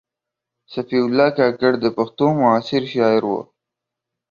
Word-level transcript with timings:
صفي 0.73 0.99
الله 1.07 1.29
کاکړ 1.37 1.71
د 1.79 1.85
پښتو 1.97 2.25
معاصر 2.39 2.83
شاعر 2.93 3.23
و. 3.29 3.33